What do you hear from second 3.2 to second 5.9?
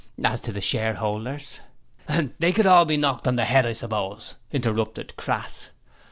on the 'ead, I suppose,' interrupted Crass.